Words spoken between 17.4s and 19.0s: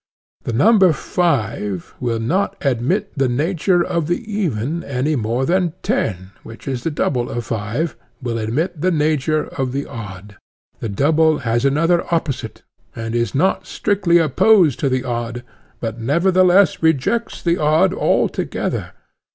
the odd altogether.